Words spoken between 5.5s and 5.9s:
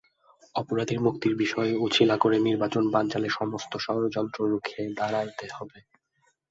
হবে।